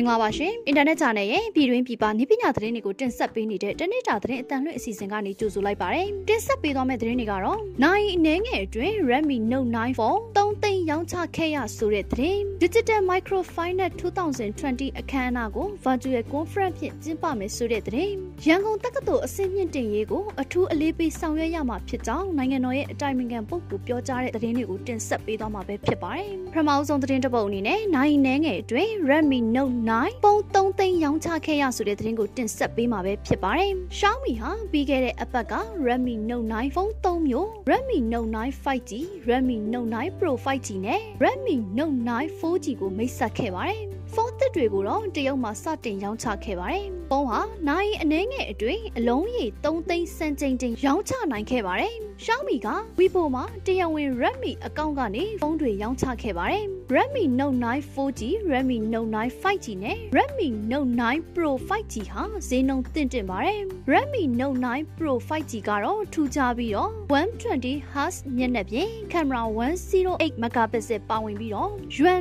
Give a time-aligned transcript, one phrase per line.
[0.00, 18.14] င်္ဂလာပါရှင်အင်တာနက် channel ရဲ့ပြည်တွင်းပြည်ပနည်းပညာသတင်းတွေကိုတင်ဆက်ပေးနေတဲ့တနေ့တာသတင်းအတန်လွှင့်အစီအစဉ်ကနေကြိုဆိုလိုက်ပါတယ်တင်ဆက်ပေးသွားမယ့်သတင်းတွေကတော့နိုင်အနေငယ်အတွင်း Redmi Note 9 Phone 3သိန်းရောင်းချခဲ့ရဆိုတဲ့သတင်း Digital Microfinance 2020အခမ်းအနားကို Virtual Conference ဖြင့်ကျင်းပမယ်ဆိုတဲ့သတင်း
[18.46, 35.54] ရန်ကုန်တက္ကသိုလ်အဆင့်မြင့်တင်ရေးကိုအထူးအလေးပေးဆောင်ရွက်ရမှာဖြစ်ကြောင်းနိုင်ငံတော်ရဲ့အတိုင်ပင်ခံပုဂ္ဂိုလ်ပြောကြားတဲ့သတင်းတွေကိုတင်ဆက်ပေးသွားမှာပဲဖြစ်ပါတယ်ပထမဆုံးသတင်းတစ်ပုဒ်အနေနဲ့နိုင်အနေငယ်အတွင်း Redmi Note 9ပုံ3သိန်းရောင်းချခဲ့ရဆိုတဲ့သတင်းကိုတင်ဆက်ပေးမှာပဲဖြစ်ပါတယ်။ Xiaomi ဟာပြီးခဲ့တဲ့အပတ်က
[35.86, 38.92] Redmi Note 9ဖုန်း3မျိုး Redmi Note 9 5G,
[39.28, 43.80] Redmi Note 9 Pro 5G နဲ့ Redmi Note 9 4G ကိုမိတ်ဆက်ခဲ့ပါတယ်။
[44.14, 51.94] ဖုန်းသစ်တွေကိုတော့တရုတ်မှာစတင်ရောင်းချခဲ့ပါတယ်။ဖုန်းဟာနိုင်အနှဲငယ်အတွင်းအလုံးရေ3သိန်းစံချိန်တင်ရောင်းချနိုင်ခဲ့ပါတယ်။
[52.24, 52.68] Xiaomi က
[52.98, 60.90] Weibo မှာတရားဝင် Redmi အကောင့်ကနေဖုန်းတွေရောင်းချခဲ့ပါတယ်။ Redmi Note 9 4G, Redmi Note 9 5G နဲ့ Redmi Note
[61.12, 63.60] 9 Pro 5G ဟာဈေးနှုန်းတင့်တယ်ပါတယ်။
[63.92, 69.42] Redmi Note 9 Pro 5G ကတော့ထူးခြားပြီးတော့ 120Hz မျက်နှာပြင်ကင်မရာ
[69.90, 72.20] 108 megapixel ပါဝင်ပြီးတော့ယွမ်